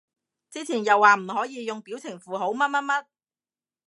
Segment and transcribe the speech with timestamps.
[0.49, 3.05] 之前又話唔可以用表情符號乜乜乜